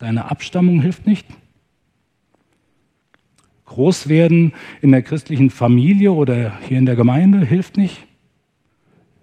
[0.00, 1.24] Deine Abstammung hilft nicht.
[3.66, 8.08] Großwerden in der christlichen Familie oder hier in der Gemeinde hilft nicht.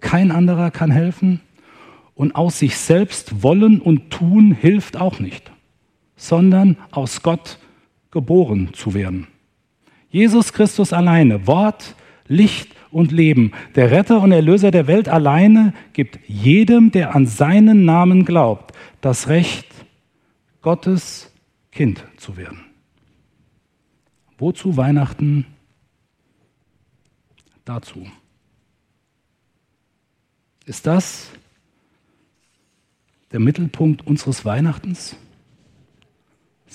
[0.00, 1.42] Kein anderer kann helfen.
[2.14, 5.52] Und aus sich selbst wollen und tun hilft auch nicht
[6.16, 7.58] sondern aus Gott
[8.10, 9.26] geboren zu werden.
[10.08, 11.94] Jesus Christus alleine, Wort,
[12.26, 17.84] Licht und Leben, der Retter und Erlöser der Welt alleine, gibt jedem, der an seinen
[17.84, 19.66] Namen glaubt, das Recht,
[20.62, 21.32] Gottes
[21.70, 22.60] Kind zu werden.
[24.38, 25.46] Wozu Weihnachten?
[27.64, 28.06] Dazu.
[30.64, 31.30] Ist das
[33.32, 35.16] der Mittelpunkt unseres Weihnachtens?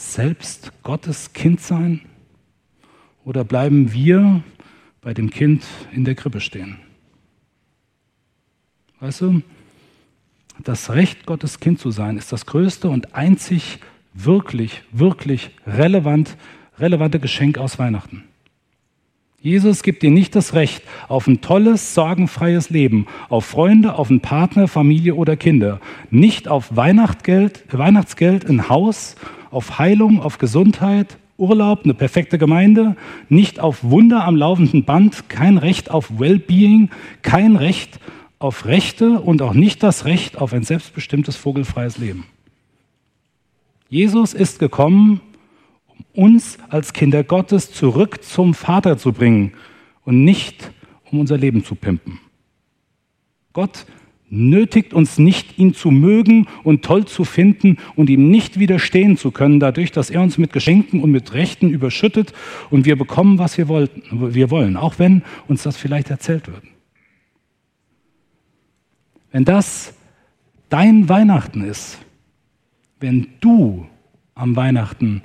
[0.02, 2.02] Selbst Gottes Kind sein?
[3.24, 4.44] Oder bleiben wir
[5.02, 6.78] bei dem Kind in der Krippe stehen?
[9.00, 9.42] Weißt du,
[10.64, 13.80] das Recht, Gottes Kind zu sein, ist das größte und einzig
[14.14, 16.38] wirklich, wirklich relevant,
[16.78, 18.24] relevante Geschenk aus Weihnachten.
[19.40, 24.22] Jesus gibt dir nicht das Recht auf ein tolles, sorgenfreies Leben, auf Freunde, auf einen
[24.22, 25.80] Partner, Familie oder Kinder,
[26.12, 29.16] nicht auf Weihnachtsgeld, Weihnachtsgeld, ein Haus
[29.52, 32.96] auf Heilung, auf Gesundheit, Urlaub, eine perfekte Gemeinde,
[33.30, 36.90] nicht auf Wunder am laufenden Band, kein Recht auf Wellbeing,
[37.22, 38.00] kein Recht
[38.40, 42.26] auf Rechte und auch nicht das Recht auf ein selbstbestimmtes vogelfreies Leben.
[43.90, 45.22] Jesus ist gekommen,
[45.88, 49.54] um uns als Kinder Gottes zurück zum Vater zu bringen
[50.06, 50.72] und nicht
[51.12, 52.20] um unser Leben zu pimpen.
[53.54, 53.86] Gott
[54.32, 59.30] nötigt uns nicht, ihn zu mögen und toll zu finden und ihm nicht widerstehen zu
[59.30, 62.34] können, dadurch, dass er uns mit Geschenken und mit Rechten überschüttet
[62.70, 66.64] und wir bekommen, was wir, wollten, wir wollen, auch wenn uns das vielleicht erzählt wird.
[69.32, 69.94] Wenn das
[70.70, 72.00] dein Weihnachten ist,
[73.02, 73.86] wenn du
[74.34, 75.24] am Weihnachten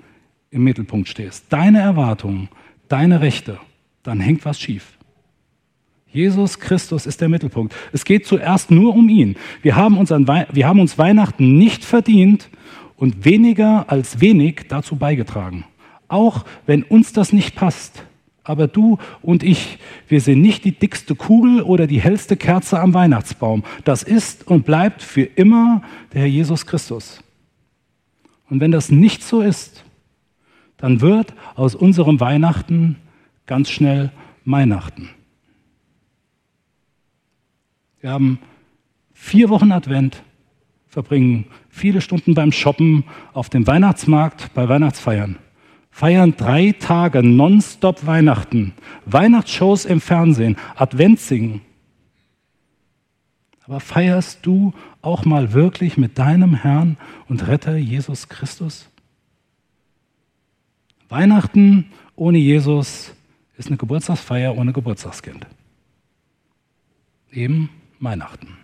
[0.51, 2.49] im Mittelpunkt stehst, deine Erwartungen,
[2.89, 3.59] deine Rechte,
[4.03, 4.96] dann hängt was schief.
[6.17, 7.75] Jesus Christus ist der Mittelpunkt.
[7.93, 9.37] Es geht zuerst nur um ihn.
[9.61, 12.49] Wir haben, uns, wir haben uns Weihnachten nicht verdient
[12.97, 15.67] und weniger als wenig dazu beigetragen.
[16.09, 18.03] Auch wenn uns das nicht passt.
[18.45, 22.95] Aber du und ich, wir sind nicht die dickste Kugel oder die hellste Kerze am
[22.95, 23.63] Weihnachtsbaum.
[23.85, 25.83] Das ist und bleibt für immer
[26.15, 27.23] der Herr Jesus Christus.
[28.49, 29.85] Und wenn das nicht so ist,
[30.79, 32.97] dann wird aus unserem Weihnachten
[33.45, 34.13] ganz schnell
[34.47, 35.11] Weihnachten.
[38.07, 38.39] Wir haben
[39.15, 40.23] vier Wochen Advent,
[40.87, 45.41] verbringen viele Stunden beim Shoppen, auf dem Weihnachtsmarkt, bei Weihnachtsfeiern.
[45.91, 48.75] Feiern drei Tage nonstop Weihnachten,
[49.07, 51.63] Weihnachtsshows im Fernsehen, Adventsingen.
[53.65, 58.89] Aber feierst du auch mal wirklich mit deinem Herrn und Retter Jesus Christus?
[61.09, 63.17] Weihnachten ohne Jesus
[63.57, 65.45] ist eine Geburtstagsfeier ohne Geburtstagskind.
[67.33, 67.69] Eben
[68.01, 68.57] Weihnachten.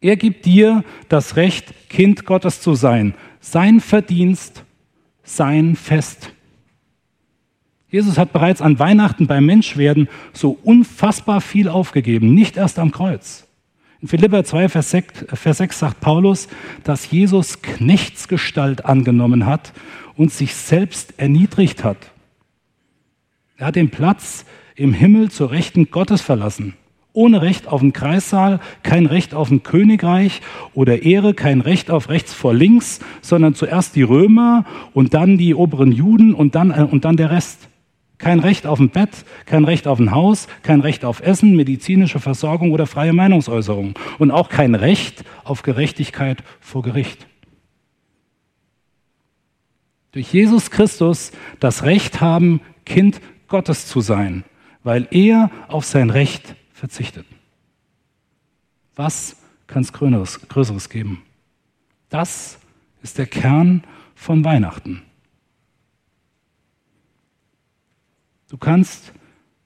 [0.00, 3.14] Er gibt dir das Recht, Kind Gottes zu sein.
[3.40, 4.64] Sein Verdienst,
[5.24, 6.32] sein Fest.
[7.88, 13.46] Jesus hat bereits an Weihnachten beim Menschwerden so unfassbar viel aufgegeben, nicht erst am Kreuz.
[14.02, 16.48] In Philipper 2, Vers 6, Vers 6 sagt Paulus,
[16.84, 19.72] dass Jesus Knechtsgestalt angenommen hat
[20.16, 22.12] und sich selbst erniedrigt hat.
[23.56, 24.44] Er hat den Platz
[24.74, 26.74] im Himmel zur Rechten Gottes verlassen
[27.16, 30.42] ohne Recht auf den Kreissaal, kein Recht auf ein Königreich
[30.74, 35.54] oder Ehre, kein Recht auf rechts vor links, sondern zuerst die Römer und dann die
[35.54, 37.68] oberen Juden und dann, äh, und dann der Rest.
[38.18, 39.10] Kein Recht auf ein Bett,
[39.44, 44.30] kein Recht auf ein Haus, kein Recht auf Essen, medizinische Versorgung oder freie Meinungsäußerung und
[44.30, 47.26] auch kein Recht auf Gerechtigkeit vor Gericht.
[50.12, 54.44] Durch Jesus Christus das Recht haben, Kind Gottes zu sein,
[54.82, 57.26] weil er auf sein Recht verzichtet.
[58.94, 59.36] Was
[59.66, 61.22] kann es Größeres, Größeres geben?
[62.08, 62.58] Das
[63.02, 63.82] ist der Kern
[64.14, 65.02] von Weihnachten.
[68.48, 69.12] Du kannst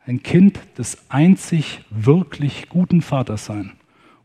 [0.06, 3.72] ein Kind des einzig wirklich guten Vaters sein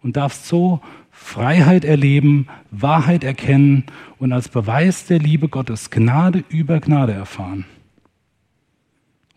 [0.02, 3.86] und darfst so Freiheit erleben, Wahrheit erkennen
[4.18, 7.66] und als Beweis der Liebe Gottes Gnade über Gnade erfahren.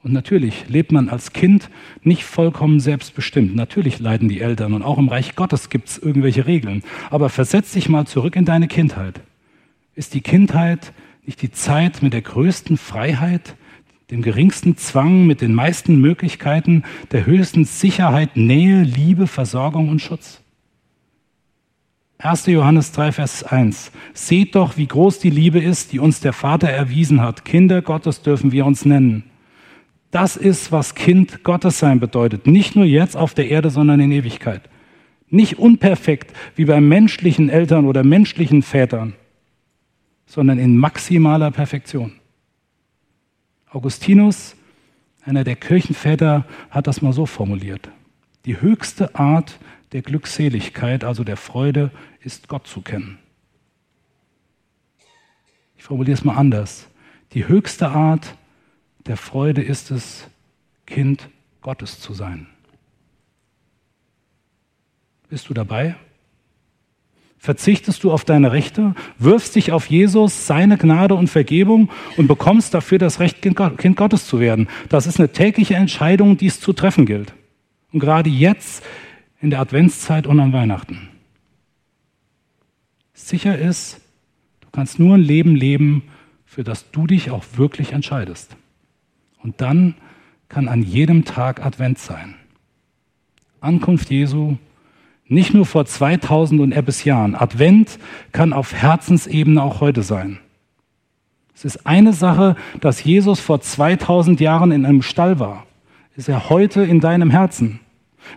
[0.03, 1.71] Und natürlich lebt man als Kind
[2.03, 3.57] nicht vollkommen selbstbestimmt.
[3.57, 6.85] Natürlich leiden die Eltern und auch im Reich Gottes gibt es irgendwelche Regeln.
[7.11, 9.21] Aber versetz dich mal zurück in deine Kindheit.
[9.95, 10.93] Ist die Kindheit
[11.27, 13.57] nicht die Zeit mit der größten Freiheit,
[14.11, 20.41] dem geringsten Zwang, mit den meisten Möglichkeiten, der höchsten Sicherheit, Nähe, Liebe, Versorgung und Schutz?
[22.19, 22.47] 1.
[22.47, 23.93] Johannes 3, Vers 1.
[24.15, 27.45] Seht doch, wie groß die Liebe ist, die uns der Vater erwiesen hat.
[27.45, 29.25] Kinder Gottes dürfen wir uns nennen.
[30.11, 32.47] Das ist, was Kind Gottes sein bedeutet.
[32.47, 34.63] Nicht nur jetzt auf der Erde, sondern in Ewigkeit.
[35.29, 39.15] Nicht unperfekt wie bei menschlichen Eltern oder menschlichen Vätern,
[40.27, 42.13] sondern in maximaler Perfektion.
[43.71, 44.57] Augustinus,
[45.25, 47.91] einer der Kirchenväter, hat das mal so formuliert.
[48.47, 49.59] Die höchste Art
[49.93, 51.91] der Glückseligkeit, also der Freude,
[52.23, 53.19] ist Gott zu kennen.
[55.77, 56.89] Ich formuliere es mal anders.
[57.35, 58.35] Die höchste Art
[59.09, 60.29] der Freude ist es,
[60.87, 61.29] Kind
[61.61, 62.47] Gottes zu sein.
[65.29, 65.97] Bist du dabei?
[67.39, 72.75] Verzichtest du auf deine Rechte, wirfst dich auf Jesus, seine Gnade und Vergebung und bekommst
[72.75, 74.69] dafür das Recht, Kind Gottes zu werden.
[74.89, 77.33] Das ist eine tägliche Entscheidung, die es zu treffen gilt.
[77.93, 78.83] Und gerade jetzt
[79.41, 81.09] in der Adventszeit und an Weihnachten.
[83.15, 84.01] Sicher ist,
[84.61, 86.03] du kannst nur ein Leben leben,
[86.45, 88.57] für das du dich auch wirklich entscheidest.
[89.43, 89.95] Und dann
[90.49, 92.35] kann an jedem Tag Advent sein.
[93.61, 94.57] Ankunft Jesu
[95.27, 97.35] nicht nur vor 2000 und etwas Jahren.
[97.35, 97.99] Advent
[98.33, 100.39] kann auf Herzensebene auch heute sein.
[101.55, 105.67] Es ist eine Sache, dass Jesus vor 2000 Jahren in einem Stall war.
[106.17, 107.81] Ist er heute in deinem Herzen?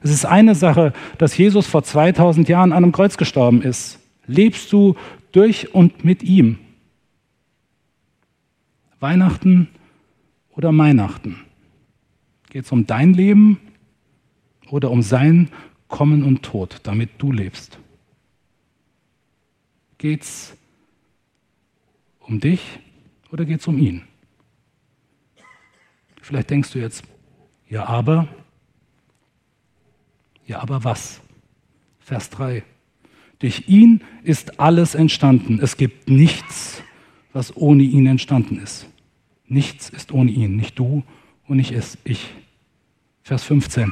[0.03, 3.99] Es ist eine Sache, dass Jesus vor 2000 Jahren an einem Kreuz gestorben ist.
[4.27, 4.95] Lebst du
[5.31, 6.59] durch und mit ihm?
[8.99, 9.69] Weihnachten
[10.51, 11.37] oder Weihnachten?
[12.49, 13.59] Geht es um dein Leben
[14.69, 15.49] oder um sein
[15.87, 17.79] Kommen und Tod, damit du lebst?
[19.97, 20.57] Geht es
[22.19, 22.61] um dich
[23.31, 24.03] oder geht es um ihn?
[26.21, 27.03] Vielleicht denkst du jetzt,
[27.69, 28.27] ja, aber,
[30.45, 31.21] ja, aber was?
[31.99, 32.63] Vers 3.
[33.39, 35.59] Durch ihn ist alles entstanden.
[35.61, 36.83] Es gibt nichts,
[37.33, 38.87] was ohne ihn entstanden ist.
[39.51, 41.03] Nichts ist ohne ihn, nicht du
[41.45, 42.29] und nicht ich.
[43.21, 43.91] Vers 15.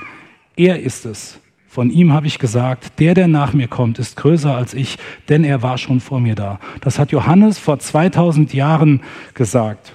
[0.56, 4.56] Er ist es, von ihm habe ich gesagt, der, der nach mir kommt, ist größer
[4.56, 6.62] als ich, denn er war schon vor mir da.
[6.80, 9.02] Das hat Johannes vor 2000 Jahren
[9.34, 9.92] gesagt.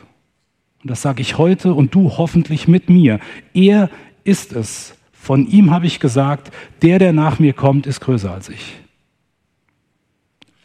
[0.83, 3.18] Und das sage ich heute und du hoffentlich mit mir.
[3.55, 3.88] Er
[4.22, 4.94] ist es.
[5.12, 8.77] Von ihm habe ich gesagt, der, der nach mir kommt, ist größer als ich.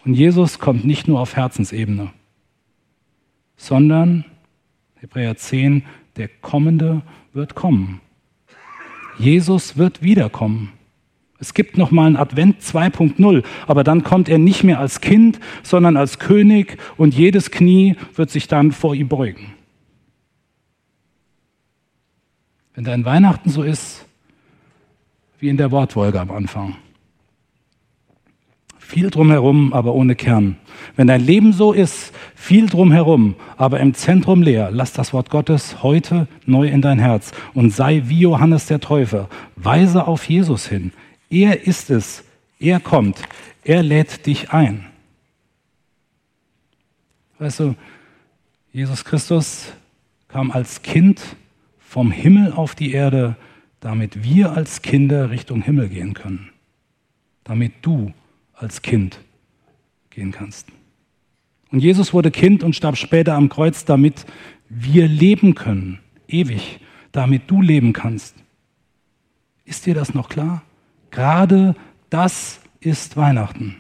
[0.03, 2.11] Und Jesus kommt nicht nur auf Herzensebene,
[3.55, 4.25] sondern,
[5.01, 5.83] Hebräer 10,
[6.17, 7.01] der Kommende
[7.33, 8.01] wird kommen.
[9.17, 10.73] Jesus wird wiederkommen.
[11.39, 15.39] Es gibt noch mal einen Advent 2.0, aber dann kommt er nicht mehr als Kind,
[15.63, 19.53] sondern als König und jedes Knie wird sich dann vor ihm beugen.
[22.73, 24.05] Wenn dein Weihnachten so ist
[25.39, 26.75] wie in der Wortwolke am Anfang.
[28.89, 30.57] Viel drumherum, aber ohne Kern.
[30.95, 35.83] Wenn dein Leben so ist, viel drumherum, aber im Zentrum leer, lass das Wort Gottes
[35.83, 39.29] heute neu in dein Herz und sei wie Johannes der Täufer.
[39.55, 40.91] Weise auf Jesus hin.
[41.29, 42.23] Er ist es.
[42.59, 43.21] Er kommt.
[43.63, 44.87] Er lädt dich ein.
[47.37, 47.75] Weißt du,
[48.73, 49.71] Jesus Christus
[50.29, 51.21] kam als Kind
[51.77, 53.35] vom Himmel auf die Erde,
[53.81, 56.49] damit wir als Kinder Richtung Himmel gehen können.
[57.43, 58.13] Damit du
[58.59, 59.19] als Kind
[60.09, 60.67] gehen kannst.
[61.71, 64.25] Und Jesus wurde Kind und starb später am Kreuz, damit
[64.69, 66.79] wir leben können, ewig,
[67.11, 68.35] damit du leben kannst.
[69.65, 70.63] Ist dir das noch klar?
[71.11, 71.75] Gerade
[72.09, 73.75] das ist Weihnachten.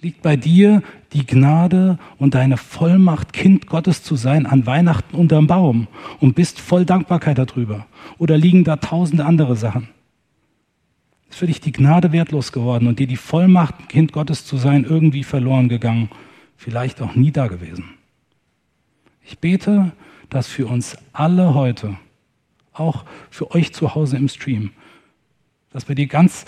[0.00, 5.46] Liegt bei dir die Gnade und deine Vollmacht, Kind Gottes zu sein, an Weihnachten unterm
[5.46, 5.88] Baum
[6.20, 7.86] und bist voll Dankbarkeit darüber?
[8.18, 9.88] Oder liegen da tausende andere Sachen?
[11.30, 14.84] Ist für dich die Gnade wertlos geworden und dir die Vollmacht, Kind Gottes zu sein,
[14.84, 16.10] irgendwie verloren gegangen,
[16.56, 17.84] vielleicht auch nie da gewesen?
[19.24, 19.92] Ich bete,
[20.28, 21.96] dass für uns alle heute,
[22.72, 24.72] auch für euch zu Hause im Stream,
[25.72, 26.46] dass wir die ganz,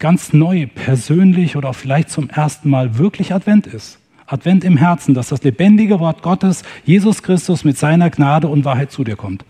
[0.00, 4.00] ganz neu, persönlich oder auch vielleicht zum ersten Mal wirklich Advent ist.
[4.26, 8.90] Advent im Herzen, dass das lebendige Wort Gottes, Jesus Christus mit seiner Gnade und Wahrheit
[8.90, 9.44] zu dir kommt.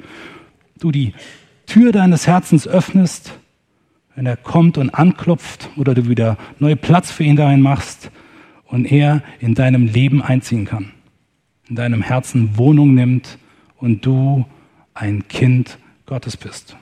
[0.78, 1.14] Du die
[1.64, 3.32] Tür deines Herzens öffnest,
[4.16, 8.10] wenn er kommt und anklopft oder du wieder neue Platz für ihn dahin machst
[8.64, 10.90] und er in deinem Leben einziehen kann,
[11.68, 13.38] in deinem Herzen Wohnung nimmt
[13.76, 14.44] und du
[14.94, 16.76] ein Kind Gottes bist.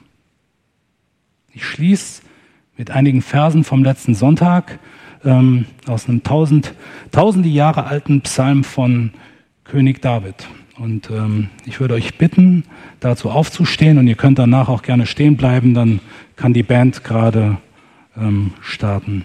[1.53, 2.23] Ich schließe
[2.77, 4.79] mit einigen Versen vom letzten Sonntag.
[5.25, 6.75] ähm, aus einem tausend,
[7.11, 9.13] tausende Jahre alten Psalm von
[9.65, 10.47] König David.
[10.77, 12.65] Und ähm, ich würde euch bitten,
[13.01, 16.01] dazu aufzustehen und ihr könnt danach auch gerne stehen bleiben, dann
[16.37, 17.59] kann die Band gerade
[18.17, 19.25] ähm, starten.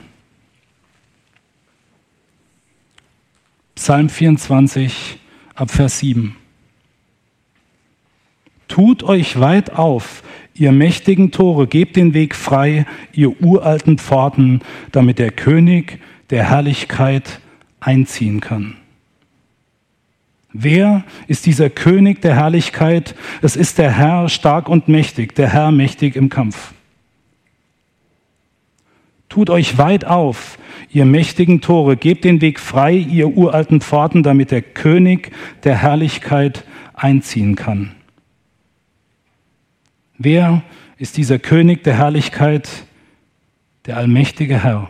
[3.75, 5.17] Psalm 24
[5.55, 6.35] ab Vers 7.
[8.67, 10.21] Tut euch weit auf,
[10.53, 17.39] ihr mächtigen Tore, gebt den Weg frei, ihr uralten Pforten, damit der König der Herrlichkeit
[17.79, 18.75] einziehen kann.
[20.61, 23.15] Wer ist dieser König der Herrlichkeit?
[23.41, 26.73] Es ist der Herr stark und mächtig, der Herr mächtig im Kampf.
[29.29, 30.59] Tut euch weit auf,
[30.91, 35.31] ihr mächtigen Tore, gebt den Weg frei, ihr uralten Pforten, damit der König
[35.63, 37.95] der Herrlichkeit einziehen kann.
[40.17, 40.61] Wer
[40.97, 42.69] ist dieser König der Herrlichkeit,
[43.85, 44.89] der allmächtige Herr?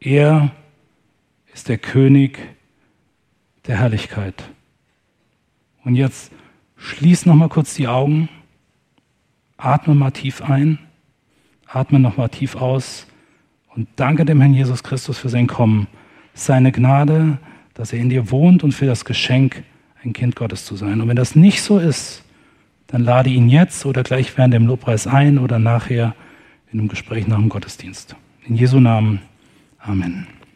[0.00, 0.50] Er
[1.54, 2.40] ist der König
[3.68, 4.42] der Herrlichkeit.
[5.84, 6.32] Und jetzt
[6.76, 8.28] schließ noch mal kurz die Augen,
[9.56, 10.78] atme mal tief ein,
[11.66, 13.06] atme noch mal tief aus
[13.74, 15.86] und danke dem Herrn Jesus Christus für sein Kommen,
[16.34, 17.38] seine Gnade,
[17.74, 19.64] dass er in dir wohnt und für das Geschenk,
[20.04, 21.00] ein Kind Gottes zu sein.
[21.00, 22.24] Und wenn das nicht so ist,
[22.88, 26.14] dann lade ihn jetzt oder gleich während dem Lobpreis ein oder nachher
[26.72, 28.16] in einem Gespräch nach dem Gottesdienst.
[28.46, 29.20] In Jesu Namen.
[29.78, 30.26] Amen.